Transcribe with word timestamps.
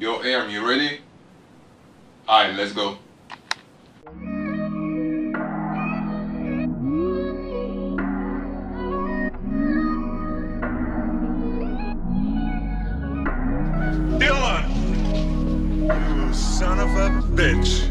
Yo, 0.00 0.20
Aaron, 0.20 0.50
you 0.50 0.66
ready? 0.66 0.98
Alright, 2.26 2.56
let's 2.56 2.72
go. 2.72 2.96
Dylan! 14.16 14.64
You 16.16 16.32
son 16.32 16.78
of 16.78 16.88
a 16.96 17.20
bitch. 17.36 17.89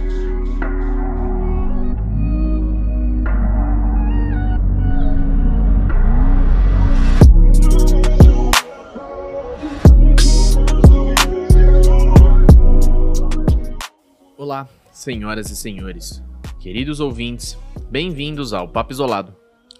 Olá, 14.49 14.67
senhoras 14.91 15.51
e 15.51 15.55
senhores, 15.55 16.23
queridos 16.59 16.99
ouvintes, 16.99 17.55
bem-vindos 17.87 18.51
ao 18.51 18.67
Papo 18.67 18.91
Isolado. 18.91 19.31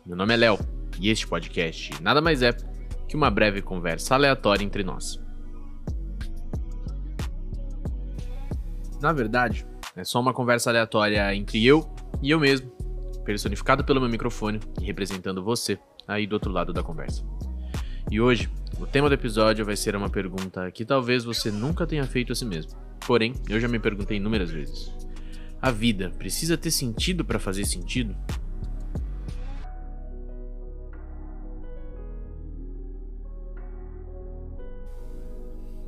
Meu 0.05 0.15
nome 0.15 0.35
é 0.35 0.37
Léo 0.37 0.59
e 0.99 1.09
este 1.09 1.25
podcast 1.25 1.99
nada 2.03 2.21
mais 2.21 2.43
é 2.43 2.55
que 3.07 3.15
uma 3.15 3.31
breve 3.31 3.63
conversa 3.63 4.13
aleatória 4.13 4.63
entre 4.63 4.83
nós. 4.83 5.19
Na 9.01 9.11
verdade, 9.11 9.65
é 9.95 10.03
só 10.03 10.19
uma 10.19 10.35
conversa 10.35 10.70
aleatória 10.70 11.33
entre 11.33 11.65
eu 11.65 11.91
e 12.21 12.29
eu 12.29 12.39
mesmo, 12.39 12.70
personificado 13.25 13.83
pelo 13.83 13.99
meu 13.99 14.07
microfone 14.07 14.59
e 14.79 14.85
representando 14.85 15.43
você 15.43 15.79
aí 16.07 16.27
do 16.27 16.33
outro 16.33 16.51
lado 16.51 16.71
da 16.71 16.83
conversa. 16.83 17.23
E 18.11 18.21
hoje, 18.21 18.47
o 18.79 18.85
tema 18.85 19.09
do 19.09 19.15
episódio 19.15 19.65
vai 19.65 19.75
ser 19.75 19.95
uma 19.95 20.11
pergunta 20.11 20.70
que 20.70 20.85
talvez 20.85 21.23
você 21.23 21.49
nunca 21.49 21.87
tenha 21.87 22.05
feito 22.05 22.33
a 22.33 22.35
si 22.35 22.45
mesmo. 22.45 22.88
Porém, 23.05 23.34
eu 23.49 23.59
já 23.59 23.67
me 23.67 23.80
perguntei 23.80 24.17
inúmeras 24.17 24.52
vezes. 24.52 24.91
A 25.62 25.71
vida 25.71 26.12
precisa 26.18 26.57
ter 26.57 26.71
sentido 26.71 27.26
para 27.26 27.40
fazer 27.40 27.65
sentido? 27.65 28.15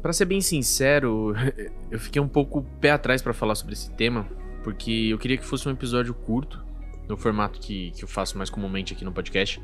Para 0.02 0.14
ser 0.14 0.26
bem 0.26 0.42
sincero, 0.42 1.34
eu 1.92 2.00
fiquei 2.00 2.22
um 2.22 2.28
pouco 2.28 2.64
pé 2.82 2.92
atrás 2.92 3.22
para 3.22 3.34
falar 3.34 3.56
sobre 3.56 3.74
esse 3.74 3.92
tema, 3.92 4.28
porque 4.64 5.10
eu 5.12 5.18
queria 5.18 5.38
que 5.38 5.46
fosse 5.46 5.70
um 5.70 5.72
episódio 5.72 6.14
curto, 6.14 6.66
no 7.08 7.16
formato 7.16 7.60
que, 7.60 7.92
que 7.92 8.04
eu 8.04 8.08
faço 8.08 8.38
mais 8.38 8.50
comumente 8.50 8.94
aqui 8.94 9.06
no 9.06 9.12
podcast. 9.12 9.62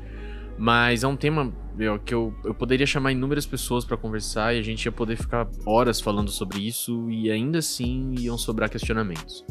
Mas 0.58 1.04
é 1.04 1.06
um 1.06 1.16
tema 1.16 1.52
meu, 1.76 1.96
que 2.00 2.12
eu, 2.12 2.34
eu 2.44 2.52
poderia 2.52 2.84
chamar 2.84 3.12
inúmeras 3.12 3.46
pessoas 3.46 3.84
para 3.84 3.96
conversar 3.96 4.52
e 4.54 4.58
a 4.58 4.62
gente 4.62 4.84
ia 4.84 4.90
poder 4.90 5.16
ficar 5.16 5.48
horas 5.64 6.00
falando 6.00 6.28
sobre 6.28 6.58
isso 6.58 7.08
e 7.08 7.30
ainda 7.30 7.60
assim 7.60 8.16
iam 8.18 8.36
sobrar 8.36 8.68
questionamentos. 8.68 9.44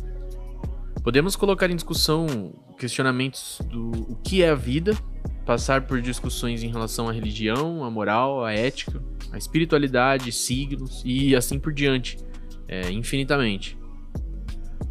Podemos 1.02 1.38
colocar 1.38 1.72
em 1.72 1.76
discussão 1.76 2.54
questionamentos 2.78 3.62
do 3.70 3.92
o 4.12 4.16
que 4.18 4.44
é 4.44 4.50
a 4.50 4.56
vida, 4.56 4.94
passar 5.46 5.88
por 5.88 6.02
discussões 6.02 6.64
em 6.64 6.68
relação 6.68 7.08
à 7.08 7.14
religião, 7.14 7.86
à 7.86 7.90
moral, 7.90 8.44
à 8.44 8.52
ética, 8.52 9.02
à 9.32 9.38
espiritualidade, 9.38 10.30
signos 10.34 11.02
e 11.06 11.34
assim 11.34 11.58
por 11.58 11.72
diante, 11.72 12.18
é, 12.68 12.92
infinitamente. 12.92 13.78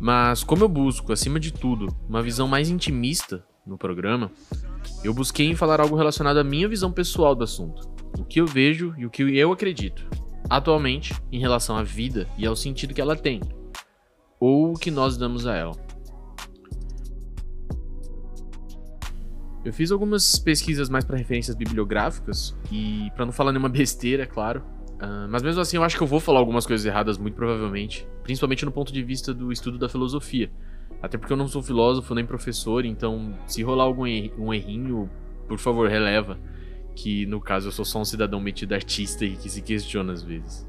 Mas 0.01 0.42
como 0.42 0.64
eu 0.64 0.69
busco, 0.70 1.12
acima 1.12 1.39
de 1.39 1.53
tudo, 1.53 1.95
uma 2.08 2.23
visão 2.23 2.48
mais 2.48 2.70
intimista 2.70 3.45
no 3.67 3.77
programa, 3.77 4.30
eu 5.05 5.14
busquei 5.14 5.47
em 5.47 5.55
falar 5.55 5.80
algo 5.80 5.97
relacionado 5.97 6.39
à 6.39 6.44
minha 6.44 6.69
visão 6.69 6.91
pessoal 6.91 7.34
do 7.34 7.44
assunto, 7.44 7.89
o 8.19 8.25
que 8.25 8.41
eu 8.41 8.47
vejo 8.47 8.94
e 8.98 9.06
o 9.06 9.11
que 9.11 9.22
eu 9.22 9.52
acredito, 9.52 10.08
atualmente, 10.48 11.14
em 11.30 11.39
relação 11.39 11.77
à 11.77 11.83
vida 11.83 12.27
e 12.39 12.47
ao 12.47 12.56
sentido 12.56 12.94
que 12.94 13.00
ela 13.00 13.17
tem, 13.17 13.41
ou 14.41 14.72
o 14.72 14.78
que 14.78 14.91
nós 14.91 15.17
damos 15.17 15.47
a 15.47 15.55
ela. 15.55 15.86
Eu 19.64 19.73
fiz 19.73 19.90
algumas 19.90 20.39
pesquisas 20.39 20.89
mais 20.89 21.05
para 21.05 21.17
referências 21.17 21.57
bibliográficas 21.57 22.57
e 22.70 23.11
para 23.17 23.27
não 23.27 23.33
falar 23.33 23.51
nenhuma 23.51 23.68
besteira, 23.68 24.23
é 24.23 24.27
claro. 24.27 24.63
Uh, 24.96 25.28
mas 25.28 25.42
mesmo 25.42 25.61
assim, 25.61 25.77
eu 25.77 25.83
acho 25.83 25.96
que 25.96 26.02
eu 26.05 26.07
vou 26.07 26.20
falar 26.20 26.39
algumas 26.39 26.64
coisas 26.64 26.86
erradas, 26.86 27.18
muito 27.18 27.34
provavelmente, 27.34 28.07
principalmente 28.23 28.64
no 28.64 28.70
ponto 28.70 28.92
de 28.92 29.02
vista 29.02 29.34
do 29.34 29.51
estudo 29.51 29.77
da 29.77 29.89
filosofia. 29.89 30.51
Até 31.06 31.17
porque 31.17 31.33
eu 31.33 31.36
não 31.36 31.46
sou 31.46 31.62
filósofo 31.62 32.12
nem 32.17 32.27
professor, 32.27 32.84
então 32.84 33.39
se 33.46 33.62
rolar 33.62 33.84
algum 33.84 34.08
er 34.08 34.33
um 34.36 34.52
errinho, 34.52 35.08
por 35.46 35.56
favor, 35.56 35.89
releva. 35.89 36.36
Que 36.96 37.24
no 37.27 37.40
caso 37.40 37.68
eu 37.68 37.72
sou 37.72 37.84
só 37.84 38.00
um 38.00 38.05
cidadão 38.05 38.40
metido 38.40 38.74
artista 38.74 39.24
e 39.24 39.36
que 39.36 39.48
se 39.48 39.62
questiona 39.62 40.12
às 40.12 40.22
vezes. 40.22 40.66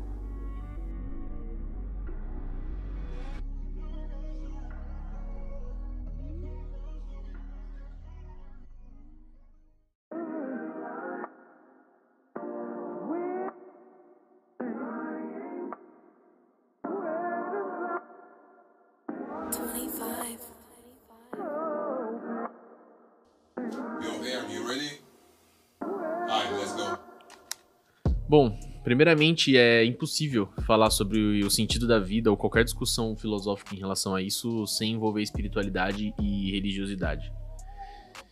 Bom, 28.29 28.59
primeiramente 28.83 29.57
é 29.57 29.85
impossível 29.85 30.49
falar 30.65 30.89
sobre 30.89 31.43
o 31.43 31.49
sentido 31.49 31.87
da 31.87 31.99
vida 31.99 32.29
ou 32.29 32.35
qualquer 32.35 32.63
discussão 32.63 33.15
filosófica 33.15 33.73
em 33.73 33.79
relação 33.79 34.13
a 34.13 34.21
isso 34.21 34.67
sem 34.67 34.93
envolver 34.93 35.21
espiritualidade 35.21 36.13
e 36.19 36.51
religiosidade. 36.51 37.31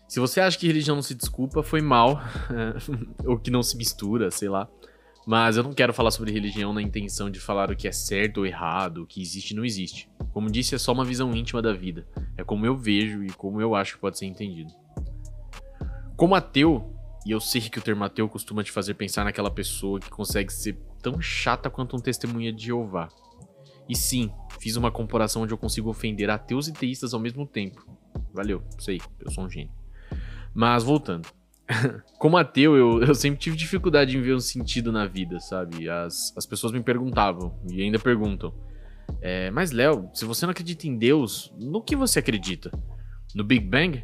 Se 0.08 0.20
você 0.20 0.40
acha 0.40 0.58
que 0.58 0.68
religião 0.68 0.96
não 0.96 1.04
se 1.04 1.16
desculpa, 1.16 1.64
foi 1.64 1.82
mal, 1.82 2.22
ou 3.26 3.40
que 3.40 3.50
não 3.50 3.64
se 3.64 3.76
mistura, 3.76 4.30
sei 4.30 4.50
lá. 4.50 4.68
Mas 5.26 5.58
eu 5.58 5.64
não 5.64 5.74
quero 5.74 5.94
falar 5.94 6.12
sobre 6.12 6.32
religião 6.32 6.72
na 6.72 6.82
intenção 6.82 7.32
de 7.32 7.40
falar 7.40 7.72
o 7.72 7.76
que 7.76 7.88
é 7.88 7.92
certo 7.92 8.38
ou 8.40 8.46
errado, 8.46 9.02
o 9.02 9.08
que 9.08 9.20
existe 9.20 9.52
e 9.52 9.56
não 9.56 9.66
existe. 9.66 10.08
Como 10.32 10.52
disse, 10.52 10.76
é 10.76 10.78
só 10.78 10.92
uma 10.92 11.04
visão 11.04 11.36
íntima 11.36 11.62
da 11.62 11.74
vida. 11.74 12.08
É 12.38 12.44
como 12.44 12.66
eu 12.66 12.78
vejo 12.78 13.24
e 13.24 13.30
como 13.32 13.60
eu 13.60 13.74
acho 13.74 13.96
que 13.96 14.02
pode 14.02 14.20
ser 14.20 14.26
entendido. 14.28 14.72
Como 16.16 16.36
ateu, 16.36 16.95
e 17.26 17.32
eu 17.32 17.40
sei 17.40 17.60
que 17.62 17.80
o 17.80 17.82
termo 17.82 18.04
ateu 18.04 18.30
costuma 18.30 18.64
te 18.64 18.72
fazer 18.72 18.94
pensar 18.94 19.24
naquela 19.24 19.50
pessoa 19.50 20.00
que 20.00 20.10
consegue 20.10 20.54
ser 20.54 20.78
tão 21.02 21.20
chata 21.20 21.70
quanto 21.70 21.96
um 21.96 22.00
testemunha 22.00 22.54
de 22.54 22.66
Jeová. 22.66 23.10
E 23.90 23.96
sim, 23.96 24.32
fiz 24.60 24.76
uma 24.76 24.92
comparação 24.92 25.42
onde 25.42 25.52
eu 25.52 25.58
consigo 25.58 25.90
ofender 25.90 26.30
ateus 26.30 26.68
e 26.68 26.74
teístas 26.74 27.14
ao 27.14 27.20
mesmo 27.20 27.46
tempo. 27.48 27.84
Valeu, 28.32 28.62
sei, 28.78 29.02
eu 29.20 29.32
sou 29.32 29.44
um 29.44 29.50
gênio. 29.50 29.72
Mas 30.54 30.84
voltando. 30.84 31.28
Como 32.20 32.38
ateu, 32.38 32.76
eu, 32.76 33.02
eu 33.02 33.16
sempre 33.16 33.40
tive 33.40 33.56
dificuldade 33.56 34.16
em 34.16 34.22
ver 34.22 34.36
um 34.36 34.40
sentido 34.40 34.92
na 34.92 35.08
vida, 35.08 35.40
sabe? 35.40 35.90
As, 35.90 36.32
as 36.38 36.46
pessoas 36.46 36.72
me 36.72 36.82
perguntavam, 36.82 37.60
e 37.72 37.82
ainda 37.82 37.98
perguntam. 37.98 38.54
É, 39.20 39.50
mas, 39.50 39.72
Léo, 39.72 40.10
se 40.14 40.26
você 40.26 40.46
não 40.46 40.52
acredita 40.52 40.88
em 40.88 40.96
Deus, 40.96 41.52
no 41.60 41.82
que 41.82 41.96
você 41.96 42.20
acredita? 42.20 42.72
No 43.34 43.44
Big 43.44 43.66
Bang? 43.66 44.04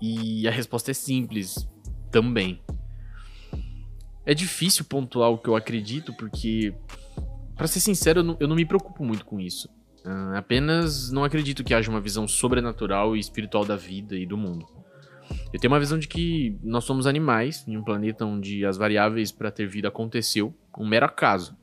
E 0.00 0.48
a 0.48 0.50
resposta 0.50 0.90
é 0.90 0.94
simples, 0.94 1.68
também. 2.12 2.60
É 4.24 4.34
difícil 4.34 4.84
pontuar 4.84 5.30
o 5.30 5.38
que 5.38 5.48
eu 5.48 5.56
acredito, 5.56 6.12
porque, 6.12 6.72
para 7.56 7.66
ser 7.66 7.80
sincero, 7.80 8.20
eu 8.20 8.24
não, 8.24 8.36
eu 8.38 8.46
não, 8.46 8.54
me 8.54 8.64
preocupo 8.64 9.04
muito 9.04 9.24
com 9.24 9.40
isso. 9.40 9.68
Uh, 10.04 10.36
apenas 10.36 11.10
não 11.10 11.24
acredito 11.24 11.64
que 11.64 11.74
haja 11.74 11.90
uma 11.90 12.00
visão 12.00 12.28
sobrenatural 12.28 13.16
e 13.16 13.20
espiritual 13.20 13.64
da 13.64 13.74
vida 13.74 14.16
e 14.16 14.26
do 14.26 14.36
mundo. 14.36 14.66
Eu 15.52 15.58
tenho 15.58 15.72
uma 15.72 15.80
visão 15.80 15.98
de 15.98 16.06
que 16.06 16.56
nós 16.62 16.84
somos 16.84 17.06
animais 17.06 17.66
em 17.66 17.76
um 17.76 17.82
planeta 17.82 18.24
onde 18.24 18.64
as 18.64 18.76
variáveis 18.76 19.32
para 19.32 19.50
ter 19.50 19.66
vida 19.66 19.88
aconteceu, 19.88 20.54
um 20.78 20.86
mero 20.86 21.06
acaso. 21.06 21.56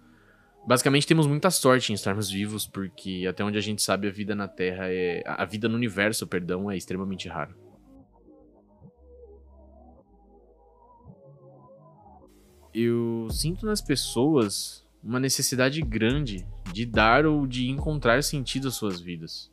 Basicamente 0.67 1.07
temos 1.07 1.27
muita 1.27 1.49
sorte 1.49 1.91
em 1.91 1.95
estarmos 1.95 2.29
vivos, 2.29 2.67
porque 2.67 3.25
até 3.29 3.43
onde 3.43 3.57
a 3.57 3.61
gente 3.61 3.81
sabe 3.81 4.07
a 4.07 4.11
vida 4.11 4.35
na 4.35 4.47
Terra 4.47 4.85
é 4.87 5.23
a 5.25 5.45
vida 5.45 5.69
no 5.69 5.75
universo, 5.75 6.27
perdão, 6.27 6.69
é 6.69 6.77
extremamente 6.77 7.27
rara. 7.27 7.55
Eu 12.73 13.27
sinto 13.31 13.65
nas 13.65 13.81
pessoas 13.81 14.85
uma 15.03 15.19
necessidade 15.19 15.81
grande 15.81 16.45
de 16.71 16.85
dar 16.85 17.25
ou 17.25 17.47
de 17.47 17.69
encontrar 17.69 18.23
sentido 18.23 18.67
às 18.67 18.75
suas 18.75 18.99
vidas. 18.99 19.51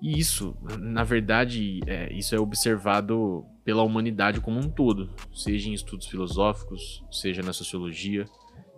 E 0.00 0.18
isso, 0.18 0.56
na 0.78 1.02
verdade, 1.02 1.80
é, 1.86 2.12
isso 2.12 2.34
é 2.34 2.38
observado 2.38 3.44
pela 3.64 3.82
humanidade 3.82 4.40
como 4.40 4.60
um 4.60 4.68
todo, 4.68 5.10
seja 5.32 5.68
em 5.68 5.72
estudos 5.72 6.06
filosóficos, 6.06 7.02
seja 7.10 7.42
na 7.42 7.52
sociologia, 7.52 8.26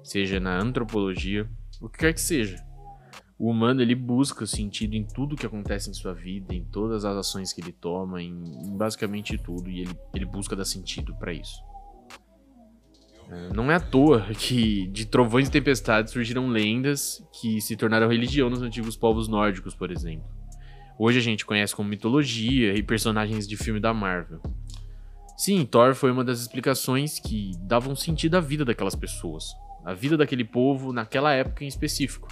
seja 0.02 0.38
na 0.38 0.56
antropologia, 0.56 1.48
o 1.81 1.88
que 1.88 1.98
quer 1.98 2.12
que 2.12 2.20
seja. 2.20 2.64
O 3.38 3.50
humano 3.50 3.82
ele 3.82 3.94
busca 3.94 4.46
sentido 4.46 4.94
em 4.94 5.04
tudo 5.04 5.37
que 5.37 5.44
acontece 5.44 5.90
em 5.90 5.94
sua 5.94 6.14
vida, 6.14 6.54
em 6.54 6.64
todas 6.64 7.04
as 7.04 7.16
ações 7.16 7.52
que 7.52 7.60
ele 7.60 7.72
toma, 7.72 8.22
em, 8.22 8.31
em 8.31 8.76
basicamente 8.76 9.37
tudo, 9.37 9.69
e 9.69 9.81
ele, 9.81 9.98
ele 10.14 10.25
busca 10.25 10.56
dar 10.56 10.64
sentido 10.64 11.14
para 11.16 11.32
isso. 11.34 11.60
Não 13.55 13.70
é 13.70 13.75
à 13.75 13.81
toa 13.81 14.23
que 14.38 14.87
de 14.88 15.06
trovões 15.06 15.49
e 15.49 15.50
tempestades 15.50 16.12
surgiram 16.12 16.49
lendas 16.49 17.23
que 17.32 17.61
se 17.61 17.76
tornaram 17.76 18.08
religião 18.08 18.49
nos 18.49 18.62
antigos 18.62 18.96
povos 18.96 19.26
nórdicos, 19.26 19.75
por 19.75 19.90
exemplo. 19.90 20.26
Hoje 20.99 21.19
a 21.19 21.23
gente 21.23 21.44
conhece 21.44 21.75
como 21.75 21.88
mitologia 21.88 22.75
e 22.75 22.82
personagens 22.82 23.46
de 23.46 23.56
filme 23.56 23.81
da 23.81 23.93
Marvel. 23.93 24.40
Sim, 25.37 25.67
Thor 25.67 25.94
foi 25.94 26.11
uma 26.11 26.25
das 26.25 26.40
explicações 26.40 27.19
que 27.19 27.52
davam 27.61 27.94
sentido 27.94 28.37
à 28.37 28.40
vida 28.40 28.64
daquelas 28.64 28.94
pessoas, 28.94 29.44
à 29.84 29.93
vida 29.93 30.17
daquele 30.17 30.44
povo 30.44 30.93
naquela 30.93 31.32
época 31.32 31.64
em 31.64 31.69
específico. 31.69 32.29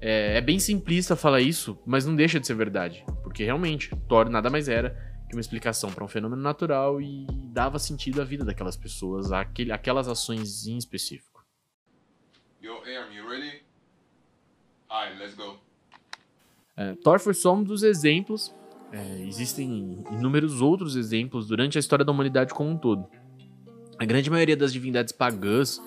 É, 0.00 0.36
é 0.36 0.40
bem 0.40 0.58
simplista 0.58 1.16
falar 1.16 1.40
isso, 1.40 1.78
mas 1.86 2.06
não 2.06 2.14
deixa 2.14 2.38
de 2.38 2.46
ser 2.46 2.54
verdade, 2.54 3.04
porque 3.22 3.44
realmente 3.44 3.90
Thor 4.08 4.28
nada 4.28 4.50
mais 4.50 4.68
era 4.68 5.11
que 5.32 5.36
uma 5.36 5.40
explicação 5.40 5.90
para 5.90 6.04
um 6.04 6.08
fenômeno 6.08 6.42
natural 6.42 7.00
e 7.00 7.26
dava 7.46 7.78
sentido 7.78 8.20
à 8.20 8.24
vida 8.24 8.44
daquelas 8.44 8.76
pessoas, 8.76 9.32
àquele, 9.32 9.72
aquelas 9.72 10.06
ações 10.06 10.66
em 10.66 10.76
específico. 10.76 11.42
Yo, 12.62 12.74
Aaron, 12.84 13.12
you 13.12 13.26
ready? 13.26 13.62
Alright, 14.90 15.18
let's 15.18 15.34
go. 15.34 15.58
É, 16.76 16.94
Thor 16.96 17.18
foi 17.18 17.32
só 17.32 17.54
um 17.54 17.64
dos 17.64 17.82
exemplos 17.82 18.54
é, 18.92 19.24
existem 19.26 20.04
inúmeros 20.10 20.60
outros 20.60 20.96
exemplos 20.96 21.46
durante 21.48 21.78
a 21.78 21.80
história 21.80 22.04
da 22.04 22.12
humanidade 22.12 22.52
como 22.52 22.68
um 22.68 22.76
todo. 22.76 23.08
A 23.98 24.04
grande 24.04 24.28
maioria 24.28 24.56
das 24.56 24.70
divindades 24.70 25.14
pagãs 25.14 25.80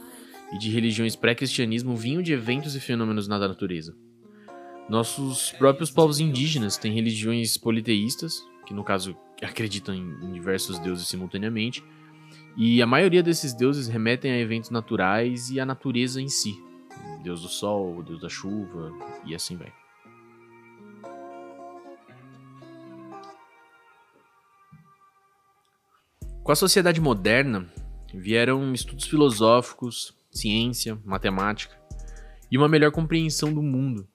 e 0.51 0.57
de 0.57 0.71
religiões 0.71 1.15
pré-cristianismo 1.15 1.95
vinham 1.95 2.23
de 2.23 2.33
eventos 2.33 2.75
e 2.75 2.79
fenômenos 2.79 3.27
na 3.27 3.37
natureza. 3.37 3.95
Nossos 4.89 5.51
próprios 5.51 5.91
povos 5.91 6.19
indígenas 6.19 6.77
têm 6.77 6.93
religiões 6.93 7.57
politeístas, 7.57 8.43
que 8.65 8.73
no 8.73 8.83
caso 8.83 9.15
acreditam 9.41 9.93
em 9.93 10.31
diversos 10.33 10.79
deuses 10.79 11.07
simultaneamente, 11.07 11.83
e 12.57 12.81
a 12.81 12.87
maioria 12.87 13.21
desses 13.21 13.53
deuses 13.53 13.87
remetem 13.87 14.31
a 14.31 14.39
eventos 14.39 14.69
naturais 14.69 15.49
e 15.49 15.59
à 15.59 15.65
natureza 15.65 16.21
em 16.21 16.29
si. 16.29 16.55
Deus 17.21 17.41
do 17.41 17.49
sol, 17.49 18.01
Deus 18.03 18.21
da 18.21 18.29
chuva 18.29 18.91
e 19.25 19.35
assim 19.35 19.57
vai. 19.57 19.73
Com 26.43 26.51
a 26.51 26.55
sociedade 26.55 27.01
moderna, 27.01 27.67
vieram 28.13 28.71
estudos 28.71 29.05
filosóficos, 29.05 30.15
ciência, 30.31 30.97
matemática 31.03 31.75
e 32.51 32.57
uma 32.57 32.69
melhor 32.69 32.91
compreensão 32.91 33.51
do 33.51 33.63
mundo 33.63 34.07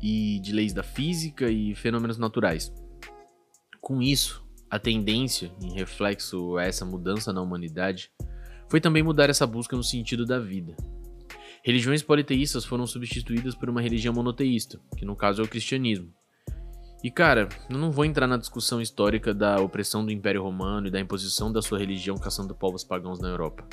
e 0.00 0.38
de 0.40 0.52
leis 0.52 0.72
da 0.72 0.82
física 0.82 1.50
e 1.50 1.74
fenômenos 1.74 2.18
naturais. 2.18 2.72
Com 3.88 4.02
isso, 4.02 4.44
a 4.68 4.78
tendência, 4.78 5.50
em 5.62 5.72
reflexo 5.72 6.58
a 6.58 6.64
essa 6.64 6.84
mudança 6.84 7.32
na 7.32 7.40
humanidade, 7.40 8.12
foi 8.68 8.82
também 8.82 9.02
mudar 9.02 9.30
essa 9.30 9.46
busca 9.46 9.74
no 9.74 9.82
sentido 9.82 10.26
da 10.26 10.38
vida. 10.38 10.76
Religiões 11.64 12.02
politeístas 12.02 12.66
foram 12.66 12.86
substituídas 12.86 13.54
por 13.54 13.70
uma 13.70 13.80
religião 13.80 14.12
monoteísta, 14.12 14.78
que 14.94 15.06
no 15.06 15.16
caso 15.16 15.40
é 15.40 15.44
o 15.46 15.48
cristianismo, 15.48 16.12
e 17.02 17.10
cara, 17.10 17.48
eu 17.70 17.78
não 17.78 17.90
vou 17.90 18.04
entrar 18.04 18.26
na 18.26 18.36
discussão 18.36 18.78
histórica 18.78 19.32
da 19.32 19.56
opressão 19.56 20.04
do 20.04 20.12
Império 20.12 20.42
Romano 20.42 20.88
e 20.88 20.90
da 20.90 21.00
imposição 21.00 21.50
da 21.50 21.62
sua 21.62 21.78
religião 21.78 22.18
caçando 22.18 22.54
povos 22.54 22.84
pagãos 22.84 23.18
na 23.18 23.28
Europa. 23.28 23.66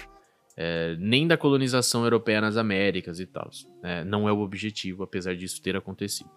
É, 0.56 0.95
nem 0.97 1.27
da 1.27 1.35
colonização 1.35 2.06
europeia 2.06 2.39
nas 2.39 2.56
Américas 2.56 3.19
e 3.19 3.25
tal. 3.25 3.50
É, 3.83 4.06
não 4.06 4.29
é 4.29 4.31
o 4.31 4.39
objetivo, 4.39 5.03
apesar 5.03 5.35
disso 5.35 5.62
ter 5.62 5.75
acontecido. 5.75 6.29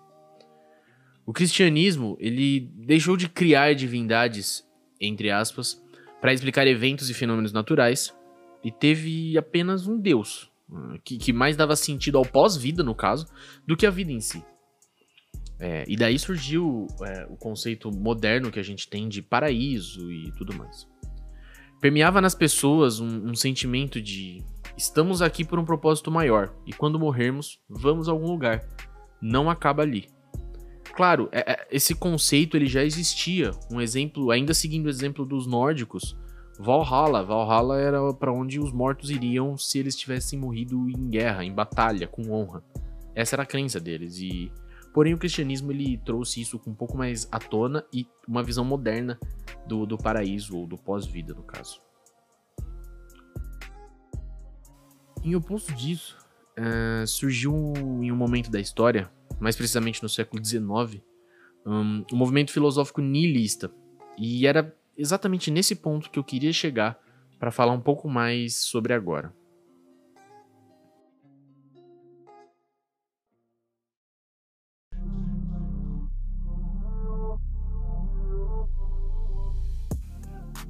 O 1.29 1.33
cristianismo 1.35 2.17
ele 2.19 2.73
deixou 2.75 3.15
de 3.15 3.29
criar 3.29 3.75
divindades, 3.75 4.67
entre 4.99 5.31
aspas, 5.31 5.79
para 6.23 6.33
explicar 6.33 6.67
eventos 6.67 7.11
e 7.11 7.13
fenômenos 7.13 7.53
naturais 7.53 8.17
e 8.65 8.73
teve 8.73 9.37
apenas 9.37 9.87
um 9.87 10.01
Deus, 10.01 10.51
que, 11.05 11.19
que 11.19 11.31
mais 11.31 11.55
dava 11.55 11.77
sentido 11.77 12.17
ao 12.17 12.25
pós-vida, 12.25 12.83
no 12.83 12.95
caso, 12.95 13.27
do 13.67 13.77
que 13.77 13.85
a 13.85 13.91
vida 13.91 14.11
em 14.11 14.23
si. 14.23 14.43
É, 15.61 15.85
e 15.87 15.99
daí 15.99 16.19
surgiu 16.19 16.87
é, 17.05 17.27
o 17.29 17.37
conceito 17.37 17.91
moderno 17.91 18.51
que 18.51 18.59
a 18.59 18.65
gente 18.65 18.89
tem 18.89 19.07
de 19.07 19.21
paraíso 19.21 20.11
e 20.11 20.33
tudo 20.33 20.57
mais. 20.57 20.89
Permeava 21.79 22.23
nas 22.23 22.35
pessoas 22.35 23.01
um, 23.01 23.29
um 23.29 23.35
sentimento 23.35 24.01
de 24.01 24.43
estamos 24.79 25.21
aqui 25.21 25.45
por 25.45 25.59
um 25.59 25.65
propósito 25.67 26.11
maior 26.11 26.55
e 26.67 26.73
quando 26.73 26.99
morrermos, 26.99 27.61
vamos 27.69 28.09
a 28.09 28.13
algum 28.13 28.29
lugar. 28.29 28.67
Não 29.21 29.51
acaba 29.51 29.83
ali. 29.83 30.09
Claro, 30.99 31.29
é, 31.31 31.53
é, 31.53 31.69
esse 31.71 31.95
conceito 31.95 32.57
ele 32.57 32.67
já 32.67 32.83
existia. 32.83 33.53
Um 33.71 33.81
exemplo, 33.81 34.33
ainda 34.33 34.53
seguindo 34.53 34.87
o 34.87 34.91
exemplo 34.91 35.25
dos 35.25 35.47
nórdicos, 35.47 36.19
Valhalla. 36.59 37.23
Valhalla 37.23 37.79
era 37.79 38.13
para 38.15 38.33
onde 38.33 38.59
os 38.59 38.73
mortos 38.73 39.09
iriam 39.09 39.57
se 39.57 39.79
eles 39.79 39.95
tivessem 39.95 40.37
morrido 40.37 40.91
em 40.91 41.09
guerra, 41.09 41.45
em 41.45 41.55
batalha, 41.55 42.09
com 42.09 42.33
honra. 42.33 42.65
Essa 43.15 43.37
era 43.37 43.45
a 43.45 43.47
crença 43.47 43.79
deles 43.79 44.19
e 44.19 44.51
Porém, 44.93 45.15
o 45.15 45.19
cristianismo 45.19 45.71
ele 45.71 45.99
trouxe 45.99 46.41
isso 46.41 46.59
com 46.59 46.71
um 46.71 46.75
pouco 46.75 46.99
mais 46.99 47.29
à 47.31 47.39
tona 47.39 47.85
e 47.93 48.05
uma 48.27 48.43
visão 48.43 48.65
moderna 48.65 49.21
do, 49.69 49.87
do 49.87 49.97
paraíso 49.97 50.57
ou 50.57 50.67
do 50.67 50.77
pós-vida, 50.77 51.33
no 51.33 51.45
caso. 51.45 51.81
Em 55.23 55.37
oposto 55.37 55.73
disso, 55.75 56.19
uh, 56.59 57.07
surgiu 57.07 57.55
em 58.03 58.11
um 58.11 58.17
momento 58.17 58.51
da 58.51 58.59
história, 58.59 59.09
mais 59.41 59.57
precisamente 59.57 60.03
no 60.03 60.09
século 60.09 60.45
XIX, 60.45 61.03
um, 61.65 62.05
um 62.13 62.17
movimento 62.17 62.53
filosófico 62.53 63.01
nihilista. 63.01 63.71
E 64.17 64.47
era 64.47 64.75
exatamente 64.97 65.51
nesse 65.51 65.77
ponto 65.77 66.11
que 66.11 66.19
eu 66.19 66.25
queria 66.25 66.53
chegar 66.53 66.99
para 67.39 67.51
falar 67.51 67.73
um 67.73 67.81
pouco 67.81 68.09
mais 68.09 68.57
sobre 68.57 68.93
agora. 68.93 69.33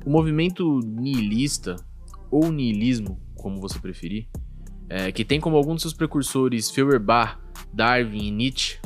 O 0.05 0.11
movimento 0.11 0.81
nihilista, 0.81 1.77
ou 2.31 2.51
nihilismo, 2.51 3.21
como 3.35 3.61
você 3.61 3.79
preferir, 3.79 4.27
é, 4.89 5.13
que 5.13 5.25
tem 5.25 5.41
como 5.41 5.57
alguns 5.57 5.77
de 5.77 5.83
seus 5.83 5.95
precursores 5.95 6.71
Feuerbach, 6.71 7.39
Darwin 7.73 8.29
e 8.29 8.31
Nietzsche, 8.31 8.79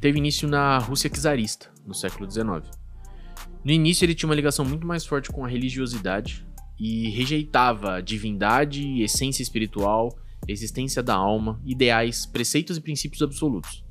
teve 0.00 0.18
início 0.18 0.46
na 0.46 0.78
Rússia 0.78 1.10
czarista, 1.10 1.70
no 1.86 1.94
século 1.94 2.30
XIX. 2.30 2.68
No 3.64 3.72
início 3.72 4.04
ele 4.04 4.14
tinha 4.14 4.28
uma 4.28 4.34
ligação 4.34 4.64
muito 4.64 4.86
mais 4.86 5.04
forte 5.04 5.30
com 5.30 5.44
a 5.44 5.48
religiosidade 5.48 6.46
e 6.78 7.08
rejeitava 7.10 8.02
divindade, 8.02 9.02
essência 9.02 9.42
espiritual, 9.42 10.16
existência 10.46 11.02
da 11.02 11.14
alma, 11.14 11.60
ideais, 11.64 12.26
preceitos 12.26 12.76
e 12.76 12.80
princípios 12.80 13.22
absolutos. 13.22 13.84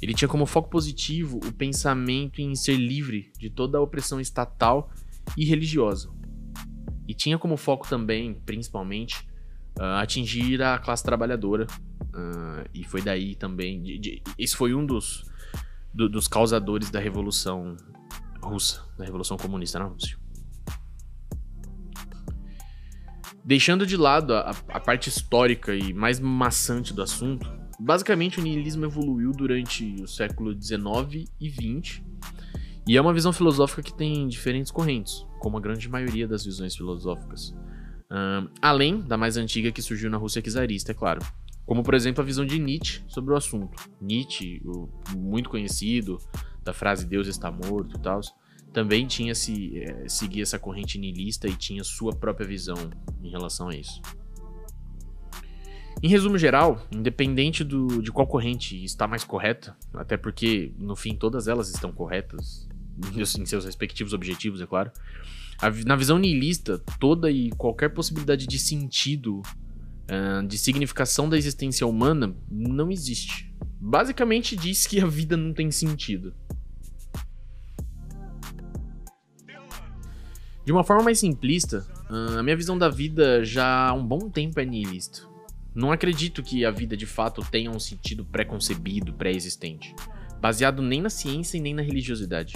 Ele 0.00 0.14
tinha 0.14 0.28
como 0.28 0.46
foco 0.46 0.70
positivo 0.70 1.38
o 1.38 1.52
pensamento 1.52 2.40
em 2.40 2.54
ser 2.54 2.76
livre 2.76 3.32
de 3.38 3.50
toda 3.50 3.78
a 3.78 3.80
opressão 3.80 4.20
estatal 4.20 4.90
e 5.36 5.44
religiosa. 5.44 6.10
E 7.06 7.12
tinha 7.12 7.38
como 7.38 7.56
foco 7.56 7.88
também, 7.88 8.34
principalmente, 8.46 9.27
uh, 9.78 10.00
atingir 10.00 10.62
a 10.62 10.78
classe 10.78 11.02
trabalhadora. 11.02 11.66
Uh, 12.14 12.68
e 12.74 12.84
foi 12.84 13.00
daí 13.00 13.34
também. 13.34 13.82
De, 13.82 13.98
de, 13.98 14.22
esse 14.38 14.56
foi 14.56 14.74
um 14.74 14.84
dos, 14.84 15.24
do, 15.94 16.08
dos 16.08 16.28
causadores 16.28 16.90
da 16.90 17.00
Revolução 17.00 17.76
Russa, 18.42 18.84
da 18.98 19.04
Revolução 19.04 19.36
Comunista 19.36 19.78
na 19.78 19.86
Rússia. 19.86 20.18
Deixando 23.44 23.86
de 23.86 23.96
lado 23.96 24.34
a, 24.34 24.50
a 24.68 24.80
parte 24.80 25.08
histórica 25.08 25.74
e 25.74 25.94
mais 25.94 26.20
maçante 26.20 26.92
do 26.92 27.00
assunto, 27.00 27.50
basicamente 27.80 28.38
o 28.38 28.42
niilismo 28.42 28.84
evoluiu 28.84 29.32
durante 29.32 29.96
o 30.02 30.06
século 30.06 30.52
XIX 30.60 31.30
e 31.40 31.48
XX 31.48 32.02
e 32.86 32.96
é 32.96 33.00
uma 33.00 33.12
visão 33.12 33.32
filosófica 33.34 33.82
que 33.82 33.92
tem 33.92 34.26
diferentes 34.26 34.72
correntes, 34.72 35.26
como 35.40 35.58
a 35.58 35.60
grande 35.60 35.88
maioria 35.90 36.26
das 36.26 36.44
visões 36.46 36.74
filosóficas. 36.74 37.54
Um, 38.10 38.48
além 38.62 39.00
da 39.00 39.16
mais 39.16 39.36
antiga 39.36 39.70
que 39.70 39.82
surgiu 39.82 40.10
na 40.10 40.16
Rússia 40.16 40.42
czarista, 40.42 40.92
é 40.92 40.94
claro. 40.94 41.20
Como, 41.66 41.82
por 41.82 41.92
exemplo, 41.92 42.22
a 42.22 42.24
visão 42.24 42.46
de 42.46 42.58
Nietzsche 42.58 43.02
sobre 43.08 43.34
o 43.34 43.36
assunto. 43.36 43.90
Nietzsche, 44.00 44.62
o 44.64 44.88
muito 45.16 45.50
conhecido, 45.50 46.18
da 46.64 46.72
frase 46.72 47.06
Deus 47.06 47.26
está 47.26 47.50
morto 47.50 47.96
e 47.96 48.00
tal, 48.00 48.20
também 48.72 49.06
tinha 49.06 49.34
se 49.34 49.78
é, 49.78 50.08
seguir 50.08 50.42
essa 50.42 50.58
corrente 50.58 50.98
niilista 50.98 51.46
e 51.46 51.54
tinha 51.54 51.84
sua 51.84 52.14
própria 52.14 52.46
visão 52.46 52.76
em 53.22 53.30
relação 53.30 53.68
a 53.68 53.74
isso. 53.74 54.00
Em 56.02 56.08
resumo 56.08 56.38
geral, 56.38 56.80
independente 56.92 57.64
do, 57.64 58.00
de 58.00 58.12
qual 58.12 58.26
corrente 58.26 58.82
está 58.84 59.08
mais 59.08 59.24
correta, 59.24 59.76
até 59.92 60.16
porque 60.16 60.72
no 60.78 60.94
fim 60.94 61.14
todas 61.14 61.48
elas 61.48 61.68
estão 61.70 61.92
corretas, 61.92 62.68
em 63.16 63.46
seus 63.46 63.64
respectivos 63.64 64.12
objetivos, 64.12 64.60
é 64.60 64.66
claro. 64.66 64.90
na 65.86 65.96
visão 65.96 66.18
niilista, 66.18 66.78
toda 66.98 67.30
e 67.30 67.50
qualquer 67.50 67.90
possibilidade 67.90 68.46
de 68.46 68.58
sentido, 68.58 69.40
uh, 69.40 70.46
de 70.46 70.58
significação 70.58 71.28
da 71.28 71.36
existência 71.36 71.86
humana, 71.86 72.36
não 72.50 72.90
existe. 72.90 73.54
Basicamente 73.80 74.56
diz 74.56 74.86
que 74.86 75.00
a 75.00 75.06
vida 75.06 75.36
não 75.36 75.52
tem 75.52 75.70
sentido. 75.70 76.34
De 80.68 80.72
uma 80.72 80.84
forma 80.84 81.04
mais 81.04 81.18
simplista, 81.18 81.86
a 82.10 82.42
minha 82.42 82.54
visão 82.54 82.76
da 82.76 82.90
vida 82.90 83.42
já 83.42 83.88
há 83.88 83.92
um 83.94 84.06
bom 84.06 84.28
tempo 84.28 84.60
é 84.60 84.66
nihilista. 84.66 85.22
Não 85.74 85.92
acredito 85.92 86.42
que 86.42 86.64
a 86.64 86.70
vida 86.70 86.96
de 86.96 87.06
fato 87.06 87.40
tenha 87.50 87.70
um 87.70 87.78
sentido 87.78 88.24
pré-concebido, 88.24 89.14
pré-existente, 89.14 89.94
baseado 90.40 90.82
nem 90.82 91.00
na 91.00 91.08
ciência 91.08 91.56
e 91.56 91.60
nem 91.60 91.72
na 91.72 91.80
religiosidade. 91.80 92.54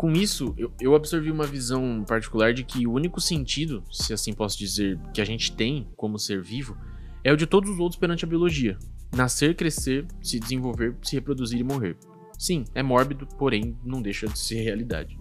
Com 0.00 0.12
isso, 0.12 0.54
eu, 0.56 0.72
eu 0.80 0.94
absorvi 0.94 1.30
uma 1.30 1.44
visão 1.44 2.02
particular 2.08 2.54
de 2.54 2.64
que 2.64 2.86
o 2.86 2.92
único 2.92 3.20
sentido, 3.20 3.84
se 3.92 4.14
assim 4.14 4.32
posso 4.32 4.56
dizer, 4.56 4.98
que 5.12 5.20
a 5.20 5.26
gente 5.26 5.52
tem 5.54 5.90
como 5.94 6.18
ser 6.18 6.40
vivo 6.40 6.74
é 7.22 7.30
o 7.30 7.36
de 7.36 7.46
todos 7.46 7.68
os 7.68 7.78
outros 7.78 8.00
perante 8.00 8.24
a 8.24 8.28
biologia: 8.28 8.78
nascer, 9.14 9.54
crescer, 9.54 10.06
se 10.22 10.40
desenvolver, 10.40 10.96
se 11.02 11.16
reproduzir 11.16 11.60
e 11.60 11.62
morrer. 11.62 11.98
Sim, 12.38 12.64
é 12.74 12.82
mórbido, 12.82 13.26
porém 13.36 13.76
não 13.84 14.00
deixa 14.00 14.26
de 14.26 14.38
ser 14.38 14.62
realidade. 14.62 15.18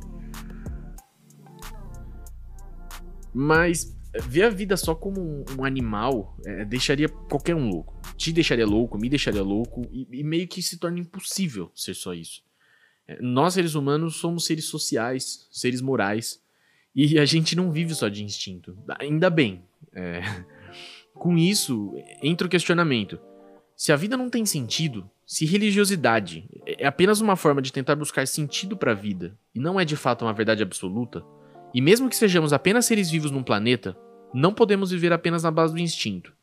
Mas 3.34 3.94
ver 4.24 4.44
a 4.44 4.50
vida 4.50 4.78
só 4.78 4.96
como 4.96 5.20
um, 5.20 5.44
um 5.60 5.66
animal 5.66 6.38
é, 6.46 6.64
deixaria 6.64 7.10
qualquer 7.10 7.54
um 7.54 7.68
louco. 7.68 8.00
Te 8.16 8.32
deixaria 8.32 8.66
louco, 8.66 8.98
me 8.98 9.10
deixaria 9.10 9.44
louco, 9.44 9.86
e, 9.92 10.08
e 10.10 10.24
meio 10.24 10.48
que 10.48 10.62
se 10.62 10.78
torna 10.78 11.00
impossível 11.00 11.70
ser 11.76 11.96
só 11.96 12.14
isso. 12.14 12.48
É, 13.10 13.18
nós, 13.20 13.56
seres 13.56 13.74
humanos, 13.74 14.18
somos 14.18 14.46
seres 14.46 14.66
sociais, 14.66 15.48
seres 15.50 15.82
morais, 15.82 16.40
e 16.96 17.18
a 17.18 17.26
gente 17.26 17.56
não 17.56 17.72
vive 17.72 17.96
só 17.96 18.08
de 18.08 18.24
instinto. 18.24 18.78
Ainda 19.00 19.32
bem. 19.32 19.64
É... 19.92 20.22
Com 21.16 21.36
isso, 21.36 21.92
entra 22.22 22.46
o 22.46 22.50
questionamento. 22.50 23.20
Se 23.76 23.92
a 23.92 23.96
vida 23.96 24.16
não 24.16 24.30
tem 24.30 24.46
sentido, 24.46 25.10
se 25.26 25.46
religiosidade 25.46 26.48
é 26.66 26.86
apenas 26.86 27.20
uma 27.20 27.36
forma 27.36 27.62
de 27.62 27.74
tentar 27.74 27.96
buscar 27.96 28.28
sentido 28.28 28.78
para 28.78 28.92
a 28.92 28.96
vida 28.96 29.38
e 29.54 29.60
não 29.60 29.80
é 29.80 29.84
de 29.84 29.96
fato 29.96 30.24
uma 30.24 30.34
verdade 30.34 30.64
absoluta, 30.64 31.26
e 31.74 31.82
mesmo 31.82 32.10
que 32.10 32.16
sejamos 32.16 32.54
apenas 32.54 32.86
seres 32.86 33.10
vivos 33.10 33.32
num 33.32 33.44
planeta, 33.44 33.98
não 34.34 34.54
podemos 34.54 34.92
viver 34.92 35.12
apenas 35.12 35.44
na 35.44 35.52
base 35.52 35.74
do 35.74 35.80
instinto. 35.80 36.34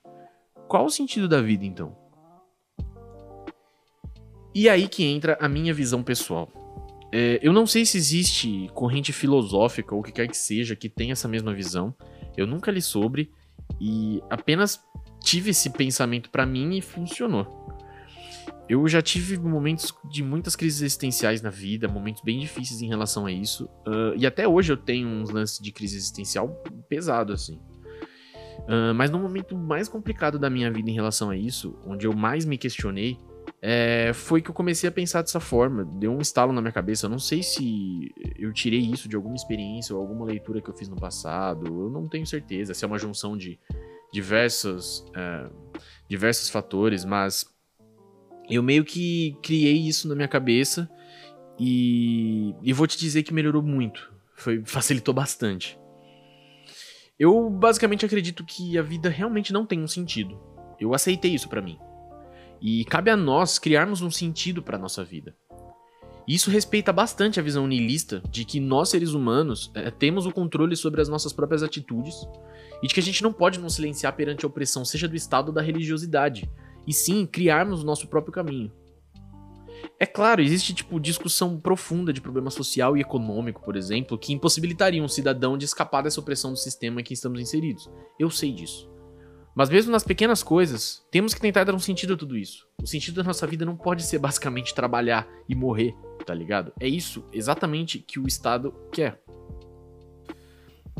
Qual 0.68 0.84
o 0.84 0.90
sentido 0.90 1.28
da 1.28 1.40
vida, 1.40 1.64
então? 1.64 1.96
E 4.58 4.70
aí 4.70 4.88
que 4.88 5.04
entra 5.04 5.36
a 5.38 5.50
minha 5.50 5.74
visão 5.74 6.02
pessoal. 6.02 6.50
É, 7.12 7.38
eu 7.42 7.52
não 7.52 7.66
sei 7.66 7.84
se 7.84 7.98
existe 7.98 8.70
corrente 8.72 9.12
filosófica 9.12 9.94
ou 9.94 10.00
o 10.00 10.02
que 10.02 10.10
quer 10.10 10.26
que 10.26 10.36
seja 10.36 10.74
que 10.74 10.88
tenha 10.88 11.12
essa 11.12 11.28
mesma 11.28 11.52
visão. 11.52 11.94
Eu 12.38 12.46
nunca 12.46 12.70
li 12.70 12.80
sobre 12.80 13.30
e 13.78 14.18
apenas 14.30 14.80
tive 15.22 15.50
esse 15.50 15.68
pensamento 15.68 16.30
para 16.30 16.46
mim 16.46 16.74
e 16.74 16.80
funcionou. 16.80 17.46
Eu 18.66 18.88
já 18.88 19.02
tive 19.02 19.36
momentos 19.38 19.92
de 20.10 20.22
muitas 20.22 20.56
crises 20.56 20.80
existenciais 20.80 21.42
na 21.42 21.50
vida, 21.50 21.86
momentos 21.86 22.22
bem 22.22 22.38
difíceis 22.38 22.80
em 22.80 22.88
relação 22.88 23.26
a 23.26 23.30
isso. 23.30 23.66
Uh, 23.86 24.16
e 24.16 24.26
até 24.26 24.48
hoje 24.48 24.72
eu 24.72 24.78
tenho 24.78 25.06
uns 25.06 25.28
lances 25.28 25.58
de 25.58 25.70
crise 25.70 25.98
existencial 25.98 26.48
pesado, 26.88 27.30
assim. 27.34 27.60
Uh, 28.60 28.94
mas 28.94 29.10
no 29.10 29.18
momento 29.18 29.54
mais 29.54 29.86
complicado 29.86 30.38
da 30.38 30.48
minha 30.48 30.72
vida 30.72 30.88
em 30.88 30.94
relação 30.94 31.28
a 31.28 31.36
isso, 31.36 31.78
onde 31.86 32.06
eu 32.06 32.14
mais 32.14 32.46
me 32.46 32.56
questionei, 32.56 33.18
é, 33.60 34.12
foi 34.12 34.42
que 34.42 34.50
eu 34.50 34.54
comecei 34.54 34.88
a 34.88 34.92
pensar 34.92 35.22
dessa 35.22 35.40
forma. 35.40 35.84
Deu 35.84 36.12
um 36.12 36.20
estalo 36.20 36.52
na 36.52 36.60
minha 36.60 36.72
cabeça. 36.72 37.06
Eu 37.06 37.10
não 37.10 37.18
sei 37.18 37.42
se 37.42 38.12
eu 38.38 38.52
tirei 38.52 38.80
isso 38.80 39.08
de 39.08 39.16
alguma 39.16 39.34
experiência 39.34 39.94
ou 39.94 40.00
alguma 40.00 40.24
leitura 40.24 40.60
que 40.60 40.68
eu 40.68 40.74
fiz 40.74 40.88
no 40.88 40.96
passado. 40.96 41.66
Eu 41.66 41.90
não 41.90 42.08
tenho 42.08 42.26
certeza 42.26 42.74
se 42.74 42.84
é 42.84 42.88
uma 42.88 42.98
junção 42.98 43.36
de 43.36 43.58
diversos, 44.12 45.00
uh, 45.10 45.80
diversos 46.08 46.48
fatores, 46.48 47.04
mas 47.04 47.44
eu 48.48 48.62
meio 48.62 48.84
que 48.84 49.36
criei 49.42 49.76
isso 49.76 50.08
na 50.08 50.14
minha 50.14 50.28
cabeça 50.28 50.88
e, 51.58 52.54
e 52.62 52.72
vou 52.72 52.86
te 52.86 52.98
dizer 52.98 53.22
que 53.22 53.34
melhorou 53.34 53.62
muito. 53.62 54.12
Foi, 54.34 54.62
facilitou 54.64 55.14
bastante. 55.14 55.78
Eu 57.18 57.48
basicamente 57.48 58.04
acredito 58.04 58.44
que 58.44 58.76
a 58.76 58.82
vida 58.82 59.08
realmente 59.08 59.52
não 59.52 59.64
tem 59.64 59.82
um 59.82 59.88
sentido. 59.88 60.38
Eu 60.78 60.92
aceitei 60.92 61.34
isso 61.34 61.48
para 61.48 61.62
mim. 61.62 61.78
E 62.60 62.84
cabe 62.84 63.10
a 63.10 63.16
nós 63.16 63.58
criarmos 63.58 64.02
um 64.02 64.10
sentido 64.10 64.62
para 64.62 64.78
nossa 64.78 65.04
vida. 65.04 65.34
Isso 66.26 66.50
respeita 66.50 66.92
bastante 66.92 67.38
a 67.38 67.42
visão 67.42 67.68
niilista 67.68 68.20
de 68.28 68.44
que 68.44 68.58
nós 68.58 68.88
seres 68.88 69.10
humanos 69.12 69.70
é, 69.74 69.90
temos 69.92 70.26
o 70.26 70.32
controle 70.32 70.74
sobre 70.74 71.00
as 71.00 71.08
nossas 71.08 71.32
próprias 71.32 71.62
atitudes 71.62 72.16
e 72.82 72.88
de 72.88 72.94
que 72.94 72.98
a 72.98 73.02
gente 73.02 73.22
não 73.22 73.32
pode 73.32 73.60
nos 73.60 73.74
silenciar 73.74 74.14
perante 74.16 74.44
a 74.44 74.48
opressão, 74.48 74.84
seja 74.84 75.06
do 75.06 75.14
Estado 75.14 75.48
ou 75.48 75.54
da 75.54 75.62
religiosidade, 75.62 76.50
e 76.86 76.92
sim 76.92 77.24
criarmos 77.24 77.82
o 77.82 77.86
nosso 77.86 78.08
próprio 78.08 78.32
caminho. 78.32 78.72
É 80.00 80.06
claro, 80.06 80.42
existe 80.42 80.74
tipo 80.74 80.98
discussão 80.98 81.60
profunda 81.60 82.12
de 82.12 82.20
problema 82.20 82.50
social 82.50 82.96
e 82.96 83.00
econômico, 83.00 83.62
por 83.62 83.76
exemplo, 83.76 84.18
que 84.18 84.32
impossibilitaria 84.32 85.02
um 85.02 85.08
cidadão 85.08 85.56
de 85.56 85.64
escapar 85.64 86.02
dessa 86.02 86.20
opressão 86.20 86.50
do 86.52 86.58
sistema 86.58 87.00
em 87.00 87.04
que 87.04 87.14
estamos 87.14 87.40
inseridos. 87.40 87.88
Eu 88.18 88.30
sei 88.30 88.52
disso. 88.52 88.90
Mas 89.56 89.70
mesmo 89.70 89.90
nas 89.90 90.04
pequenas 90.04 90.42
coisas, 90.42 91.02
temos 91.10 91.32
que 91.32 91.40
tentar 91.40 91.64
dar 91.64 91.74
um 91.74 91.78
sentido 91.78 92.12
a 92.12 92.16
tudo 92.16 92.36
isso. 92.36 92.68
O 92.82 92.86
sentido 92.86 93.14
da 93.14 93.22
nossa 93.22 93.46
vida 93.46 93.64
não 93.64 93.74
pode 93.74 94.02
ser 94.02 94.18
basicamente 94.18 94.74
trabalhar 94.74 95.26
e 95.48 95.54
morrer, 95.54 95.94
tá 96.26 96.34
ligado? 96.34 96.74
É 96.78 96.86
isso 96.86 97.24
exatamente 97.32 97.98
que 97.98 98.20
o 98.20 98.26
Estado 98.28 98.74
quer. 98.92 99.18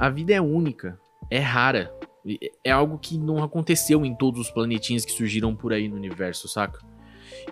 A 0.01 0.09
vida 0.09 0.33
é 0.33 0.41
única, 0.41 0.99
é 1.31 1.39
rara, 1.39 1.95
é 2.65 2.71
algo 2.71 2.99
que 2.99 3.19
não 3.19 3.45
aconteceu 3.45 4.07
em 4.07 4.15
todos 4.15 4.41
os 4.41 4.51
planetinhas 4.51 5.05
que 5.05 5.13
surgiram 5.13 5.55
por 5.55 5.75
aí 5.75 5.87
no 5.87 5.97
universo, 5.97 6.49
saca? 6.49 6.81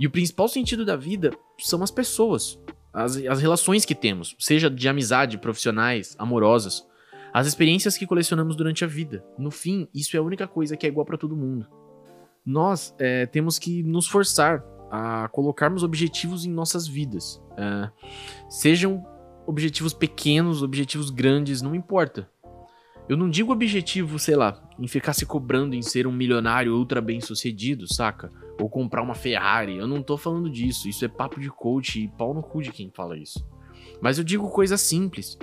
E 0.01 0.07
o 0.07 0.11
principal 0.11 0.49
sentido 0.49 0.87
da 0.87 0.97
vida 0.97 1.33
são 1.59 1.83
as 1.83 1.91
pessoas, 1.91 2.59
as, 2.95 3.17
as 3.17 3.43
relações 3.43 3.85
que 3.85 3.95
temos, 3.95 4.35
seja 4.39 4.71
de 4.71 4.89
amizade, 4.89 5.37
profissionais, 5.37 6.17
amorosas, 6.19 6.83
as 7.35 7.49
experiências 7.49 7.99
que 7.99 8.07
colecionamos 8.07 8.55
durante 8.55 8.85
a 8.85 8.87
vida. 8.87 9.25
No 9.37 9.51
fim, 9.51 9.89
isso 9.93 10.17
é 10.17 10.21
a 10.21 10.23
única 10.23 10.47
coisa 10.47 10.77
que 10.77 10.87
é 10.87 10.89
igual 10.89 11.05
para 11.05 11.19
todo 11.19 11.35
mundo. 11.35 11.67
Nós 12.47 12.95
é, 12.97 13.27
temos 13.27 13.59
que 13.59 13.83
nos 13.83 14.07
forçar 14.07 14.65
a 14.89 15.29
colocarmos 15.33 15.83
objetivos 15.83 16.45
em 16.45 16.53
nossas 16.53 16.87
vidas. 16.87 17.43
É, 17.59 17.91
sejam 18.49 19.05
objetivos 19.49 19.93
pequenos, 19.93 20.63
objetivos 20.63 21.11
grandes, 21.11 21.61
não 21.61 21.75
importa. 21.75 22.31
Eu 23.09 23.17
não 23.17 23.29
digo 23.29 23.53
objetivo, 23.53 24.17
sei 24.17 24.37
lá, 24.37 24.63
em 24.79 24.87
ficar 24.87 25.13
se 25.13 25.27
cobrando 25.27 25.75
em 25.75 25.83
ser 25.83 26.07
um 26.07 26.13
milionário 26.13 26.73
ultra 26.77 27.01
bem 27.01 27.21
sucedido, 27.21 27.93
saca? 27.93 28.31
Ou 28.61 28.71
comprar 28.71 29.03
uma 29.03 29.15
Ferrari. 29.17 29.77
Eu 29.77 29.89
não 29.89 30.05
tô 30.05 30.17
falando 30.17 30.49
disso. 30.49 30.89
Isso 30.89 31.05
é 31.05 31.09
papo 31.09 31.41
de 31.41 31.51
coach 31.51 32.01
e 32.01 32.07
pau 32.07 32.33
no 32.33 32.45
cu 32.45 32.63
de 32.63 32.71
quem 32.71 32.93
fala 32.95 33.19
isso. 33.19 33.45
Mas 34.01 34.19
eu 34.19 34.25
digo 34.25 34.49
coisa 34.51 34.77
simples. 34.77 35.37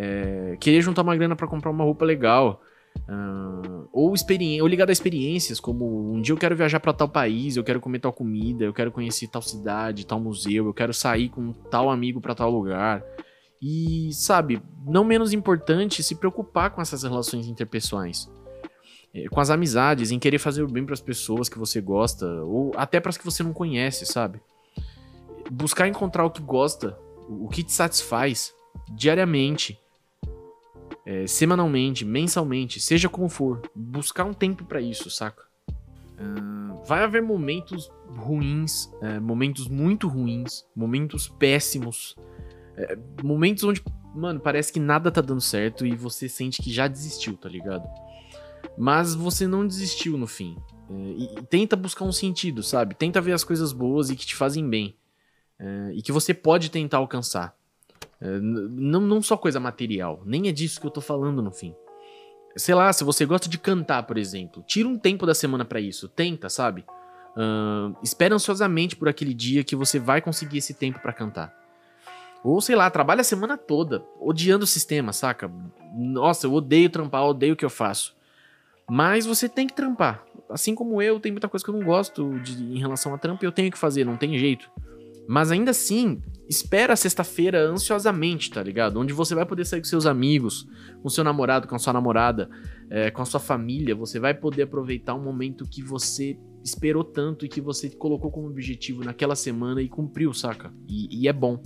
É, 0.00 0.56
querer 0.60 0.80
juntar 0.80 1.02
uma 1.02 1.16
grana 1.16 1.34
para 1.34 1.48
comprar 1.48 1.72
uma 1.72 1.82
roupa 1.82 2.04
legal. 2.04 2.62
Uh, 3.08 3.88
ou, 3.92 4.12
ou 4.12 4.66
ligado 4.68 4.90
a 4.90 4.92
experiências, 4.92 5.58
como 5.58 6.12
um 6.12 6.20
dia 6.20 6.32
eu 6.32 6.38
quero 6.38 6.54
viajar 6.54 6.78
para 6.78 6.92
tal 6.92 7.08
país, 7.08 7.56
eu 7.56 7.64
quero 7.64 7.80
comer 7.80 7.98
tal 7.98 8.12
comida, 8.12 8.64
eu 8.64 8.72
quero 8.72 8.92
conhecer 8.92 9.26
tal 9.26 9.42
cidade, 9.42 10.06
tal 10.06 10.20
museu, 10.20 10.66
eu 10.66 10.74
quero 10.74 10.94
sair 10.94 11.28
com 11.28 11.52
tal 11.52 11.90
amigo 11.90 12.20
para 12.20 12.34
tal 12.34 12.48
lugar. 12.48 13.02
E, 13.60 14.10
sabe, 14.12 14.62
não 14.86 15.02
menos 15.02 15.32
importante, 15.32 16.02
se 16.02 16.14
preocupar 16.14 16.70
com 16.70 16.80
essas 16.80 17.02
relações 17.02 17.48
interpessoais. 17.48 18.30
É, 19.12 19.28
com 19.28 19.40
as 19.40 19.50
amizades, 19.50 20.12
em 20.12 20.18
querer 20.18 20.38
fazer 20.38 20.62
o 20.62 20.68
bem 20.68 20.84
para 20.84 20.94
as 20.94 21.00
pessoas 21.00 21.48
que 21.48 21.58
você 21.58 21.80
gosta, 21.80 22.24
ou 22.44 22.70
até 22.76 23.00
para 23.00 23.10
as 23.10 23.16
que 23.16 23.24
você 23.24 23.42
não 23.42 23.52
conhece, 23.52 24.06
sabe? 24.06 24.40
Buscar 25.50 25.88
encontrar 25.88 26.24
o 26.24 26.30
que 26.30 26.42
gosta, 26.42 26.96
o 27.28 27.48
que 27.48 27.64
te 27.64 27.72
satisfaz, 27.72 28.54
diariamente, 28.94 29.78
é, 31.08 31.26
semanalmente, 31.26 32.04
mensalmente, 32.04 32.80
seja 32.80 33.08
como 33.08 33.28
for. 33.28 33.62
Buscar 33.74 34.24
um 34.24 34.34
tempo 34.34 34.64
para 34.64 34.80
isso, 34.80 35.10
saca? 35.10 35.42
Uh, 36.20 36.84
vai 36.84 37.02
haver 37.02 37.22
momentos 37.22 37.90
ruins, 38.08 38.90
é, 39.00 39.20
momentos 39.20 39.68
muito 39.68 40.08
ruins, 40.08 40.64
momentos 40.74 41.28
péssimos 41.28 42.16
é, 42.78 42.96
momentos 43.24 43.64
onde, 43.64 43.82
mano, 44.14 44.38
parece 44.38 44.72
que 44.72 44.78
nada 44.78 45.10
tá 45.10 45.20
dando 45.20 45.40
certo 45.40 45.84
e 45.84 45.96
você 45.96 46.28
sente 46.28 46.62
que 46.62 46.72
já 46.72 46.86
desistiu, 46.86 47.36
tá 47.36 47.48
ligado? 47.48 47.88
Mas 48.76 49.14
você 49.16 49.48
não 49.48 49.66
desistiu 49.66 50.16
no 50.16 50.28
fim. 50.28 50.56
É, 50.88 50.94
e, 50.94 51.24
e, 51.24 51.42
tenta 51.42 51.74
buscar 51.74 52.04
um 52.04 52.12
sentido, 52.12 52.62
sabe? 52.62 52.94
Tenta 52.94 53.20
ver 53.20 53.32
as 53.32 53.42
coisas 53.42 53.72
boas 53.72 54.10
e 54.10 54.16
que 54.16 54.24
te 54.24 54.36
fazem 54.36 54.68
bem. 54.68 54.96
É, 55.58 55.92
e 55.92 56.02
que 56.02 56.12
você 56.12 56.32
pode 56.32 56.70
tentar 56.70 56.98
alcançar. 56.98 57.57
É, 58.20 58.38
não, 58.40 59.00
não 59.00 59.22
só 59.22 59.36
coisa 59.36 59.60
material. 59.60 60.22
Nem 60.24 60.48
é 60.48 60.52
disso 60.52 60.80
que 60.80 60.86
eu 60.86 60.90
tô 60.90 61.00
falando 61.00 61.42
no 61.42 61.50
fim. 61.50 61.74
Sei 62.56 62.74
lá, 62.74 62.92
se 62.92 63.04
você 63.04 63.24
gosta 63.24 63.48
de 63.48 63.58
cantar, 63.58 64.02
por 64.04 64.18
exemplo, 64.18 64.64
tira 64.66 64.88
um 64.88 64.98
tempo 64.98 65.24
da 65.24 65.34
semana 65.34 65.64
para 65.64 65.80
isso. 65.80 66.08
Tenta, 66.08 66.48
sabe? 66.48 66.84
Uh, 67.36 67.94
espera 68.02 68.34
ansiosamente 68.34 68.96
por 68.96 69.08
aquele 69.08 69.32
dia 69.32 69.62
que 69.62 69.76
você 69.76 69.98
vai 69.98 70.20
conseguir 70.20 70.58
esse 70.58 70.74
tempo 70.74 70.98
para 71.00 71.12
cantar. 71.12 71.54
Ou 72.42 72.60
sei 72.60 72.74
lá, 72.74 72.90
trabalha 72.90 73.20
a 73.20 73.24
semana 73.24 73.56
toda 73.56 74.04
odiando 74.20 74.64
o 74.64 74.66
sistema, 74.66 75.12
saca? 75.12 75.50
Nossa, 75.94 76.46
eu 76.46 76.52
odeio 76.52 76.90
trampar, 76.90 77.22
eu 77.22 77.28
odeio 77.28 77.54
o 77.54 77.56
que 77.56 77.64
eu 77.64 77.70
faço. 77.70 78.16
Mas 78.88 79.26
você 79.26 79.48
tem 79.48 79.66
que 79.66 79.74
trampar. 79.74 80.24
Assim 80.48 80.74
como 80.74 81.02
eu, 81.02 81.20
tem 81.20 81.30
muita 81.30 81.48
coisa 81.48 81.64
que 81.64 81.70
eu 81.70 81.76
não 81.76 81.84
gosto 81.84 82.38
de, 82.40 82.62
em 82.62 82.78
relação 82.78 83.12
a 83.14 83.18
trampo 83.18 83.44
e 83.44 83.46
eu 83.46 83.52
tenho 83.52 83.70
que 83.70 83.78
fazer, 83.78 84.04
não 84.04 84.16
tem 84.16 84.38
jeito. 84.38 84.70
Mas 85.28 85.50
ainda 85.50 85.72
assim, 85.72 86.22
espera 86.48 86.96
sexta-feira 86.96 87.60
ansiosamente, 87.60 88.50
tá 88.50 88.62
ligado? 88.62 88.98
Onde 88.98 89.12
você 89.12 89.34
vai 89.34 89.44
poder 89.44 89.66
sair 89.66 89.80
com 89.80 89.86
seus 89.86 90.06
amigos, 90.06 90.66
com 91.02 91.08
seu 91.10 91.22
namorado, 91.22 91.68
com 91.68 91.76
a 91.76 91.78
sua 91.78 91.92
namorada, 91.92 92.48
é, 92.88 93.10
com 93.10 93.20
a 93.20 93.26
sua 93.26 93.38
família. 93.38 93.94
Você 93.94 94.18
vai 94.18 94.32
poder 94.32 94.62
aproveitar 94.62 95.14
um 95.14 95.22
momento 95.22 95.68
que 95.68 95.82
você 95.82 96.38
esperou 96.64 97.04
tanto 97.04 97.44
e 97.44 97.48
que 97.48 97.60
você 97.60 97.90
colocou 97.90 98.30
como 98.30 98.48
objetivo 98.48 99.04
naquela 99.04 99.36
semana 99.36 99.82
e 99.82 99.88
cumpriu, 99.88 100.32
saca? 100.32 100.72
E, 100.88 101.24
e 101.24 101.28
é 101.28 101.32
bom. 101.32 101.62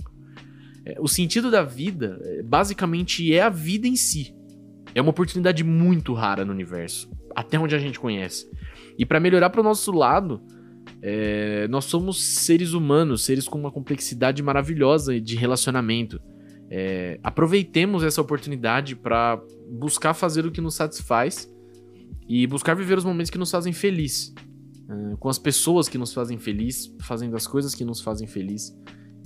É, 0.85 0.97
o 0.99 1.07
sentido 1.07 1.49
da 1.49 1.63
vida, 1.63 2.19
é, 2.21 2.43
basicamente, 2.43 3.33
é 3.33 3.41
a 3.41 3.49
vida 3.49 3.87
em 3.87 3.95
si. 3.95 4.35
É 4.93 5.01
uma 5.01 5.11
oportunidade 5.11 5.63
muito 5.63 6.13
rara 6.13 6.43
no 6.43 6.51
universo, 6.51 7.09
até 7.33 7.57
onde 7.57 7.75
a 7.75 7.79
gente 7.79 7.97
conhece. 7.97 8.51
E 8.97 9.05
para 9.05 9.21
melhorar 9.21 9.49
pro 9.51 9.63
nosso 9.63 9.89
lado, 9.93 10.41
é, 11.05 11.67
nós 11.67 11.83
somos 11.83 12.23
seres 12.23 12.71
humanos, 12.71 13.25
seres 13.25 13.45
com 13.45 13.59
uma 13.59 13.69
complexidade 13.69 14.41
maravilhosa 14.41 15.19
de 15.19 15.35
relacionamento. 15.35 16.17
É, 16.69 17.19
aproveitemos 17.21 18.05
essa 18.05 18.21
oportunidade 18.21 18.95
para 18.95 19.43
buscar 19.69 20.13
fazer 20.13 20.45
o 20.45 20.51
que 20.51 20.61
nos 20.61 20.75
satisfaz 20.75 21.53
e 22.25 22.47
buscar 22.47 22.73
viver 22.73 22.97
os 22.97 23.03
momentos 23.03 23.29
que 23.29 23.37
nos 23.37 23.51
fazem 23.51 23.73
feliz, 23.73 24.33
é, 24.89 25.17
com 25.17 25.27
as 25.27 25.37
pessoas 25.37 25.89
que 25.89 25.97
nos 25.97 26.13
fazem 26.13 26.37
feliz, 26.37 26.95
fazendo 27.01 27.35
as 27.35 27.45
coisas 27.45 27.75
que 27.75 27.83
nos 27.83 27.99
fazem 27.99 28.25
feliz 28.25 28.73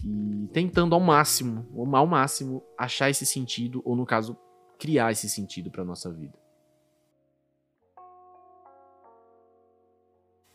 e 0.04 0.48
tentando 0.52 0.96
ao 0.96 1.00
máximo, 1.00 1.64
ao 1.94 2.08
máximo, 2.08 2.64
achar 2.76 3.12
esse 3.12 3.26
sentido 3.26 3.84
ou 3.86 3.96
no 3.96 4.04
caso 4.04 4.36
criar 4.80 5.12
esse 5.12 5.30
sentido 5.30 5.70
para 5.70 5.86
nossa 5.86 6.12
vida. 6.12 6.34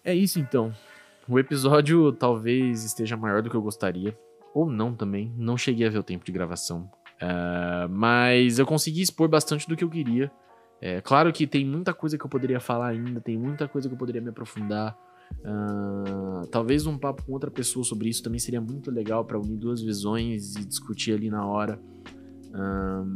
É 0.05 0.13
isso 0.13 0.41
então. 0.41 0.75
O 1.29 1.39
episódio 1.39 2.13
talvez 2.13 2.85
esteja 2.85 3.17
maior 3.17 3.43
do 3.43 3.51
que 3.51 3.57
eu 3.57 3.63
gostaria, 3.63 4.17
ou 4.55 4.71
não 4.71 4.95
também. 4.95 5.33
Não 5.37 5.57
cheguei 5.57 5.87
a 5.87 5.91
ver 5.91 5.99
o 5.99 6.03
tempo 6.03 6.25
de 6.25 6.33
gravação. 6.33 6.91
Uh, 7.23 7.89
mas 7.89 8.59
eu 8.59 8.67
consegui 8.67 9.01
expor 9.01 9.29
bastante 9.29 9.69
do 9.69 9.77
que 9.77 9.85
eu 9.85 9.91
queria. 9.91 10.31
É 10.81 11.01
claro 11.01 11.33
que 11.33 11.47
tem 11.47 11.65
muita 11.65 11.95
coisa 11.95 12.19
que 12.19 12.25
eu 12.25 12.29
poderia 12.29 12.59
falar 12.59 12.89
ainda, 12.89 13.21
tem 13.21 13.39
muita 13.39 13.69
coisa 13.69 13.89
que 13.89 13.95
eu 13.95 13.99
poderia 13.99 14.21
me 14.21 14.31
aprofundar. 14.31 14.99
Uh, 15.41 16.47
talvez 16.49 16.87
um 16.87 16.99
papo 16.99 17.25
com 17.25 17.33
outra 17.33 17.51
pessoa 17.51 17.85
sobre 17.85 18.09
isso 18.09 18.23
também 18.23 18.39
seria 18.39 18.61
muito 18.61 18.91
legal 18.91 19.25
para 19.25 19.39
unir 19.39 19.57
duas 19.57 19.81
visões 19.81 20.57
e 20.57 20.65
discutir 20.65 21.15
ali 21.15 21.31
na 21.31 21.47
hora. 21.47 21.81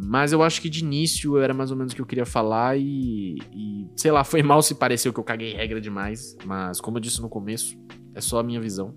Mas 0.05 0.33
eu 0.33 0.43
acho 0.43 0.62
que 0.62 0.71
de 0.71 0.81
início 0.81 1.38
era 1.38 1.52
mais 1.52 1.71
ou 1.71 1.76
menos 1.76 1.93
o 1.93 1.97
que 1.97 2.00
eu 2.00 2.07
queria 2.07 2.25
falar 2.25 2.78
e, 2.78 3.37
e, 3.52 3.87
sei 3.95 4.11
lá, 4.11 4.25
foi 4.25 4.40
mal 4.43 4.62
se 4.62 4.75
pareceu 4.75 5.12
que 5.12 5.21
eu 5.21 5.25
caguei 5.25 5.52
regra 5.52 5.81
demais, 5.81 6.37
mas 6.45 6.81
como 6.81 6.97
eu 6.97 7.00
disse 7.00 7.21
no 7.21 7.28
começo, 7.28 7.76
é 8.14 8.21
só 8.21 8.38
a 8.38 8.43
minha 8.43 8.61
visão. 8.61 8.95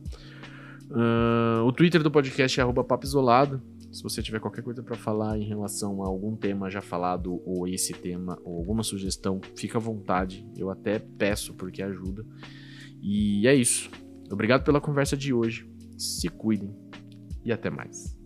Uh, 0.89 1.63
o 1.65 1.72
Twitter 1.72 2.01
do 2.01 2.10
podcast 2.10 2.60
é 2.60 2.74
@papisolado. 2.84 3.62
Se 3.91 4.03
você 4.03 4.22
tiver 4.22 4.39
qualquer 4.39 4.62
coisa 4.62 4.84
para 4.84 4.96
falar 4.96 5.38
em 5.38 5.48
relação 5.48 6.03
a 6.03 6.08
algum 6.08 6.36
tema 6.36 6.69
já 6.69 6.81
falado 6.81 7.41
ou 7.43 7.67
esse 7.67 7.91
tema 7.91 8.38
ou 8.43 8.58
alguma 8.58 8.84
sugestão, 8.84 9.41
fica 9.55 9.77
à 9.77 9.81
vontade. 9.81 10.48
Eu 10.55 10.69
até 10.69 11.00
peço 11.00 11.55
porque 11.55 11.81
ajuda. 11.81 12.24
E 13.01 13.48
é 13.48 13.55
isso. 13.55 13.89
Obrigado 14.31 14.63
pela 14.63 14.79
conversa 14.79 15.17
de 15.17 15.34
hoje. 15.34 15.67
Se 15.98 16.29
cuidem 16.29 16.72
e 17.43 17.51
até 17.51 17.72
mais. 17.72 18.18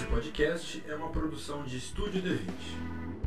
Esse 0.00 0.08
podcast 0.08 0.82
é 0.88 0.94
uma 0.94 1.10
produção 1.10 1.62
de 1.62 1.76
Estúdio 1.76 2.22
D20. 2.22 3.19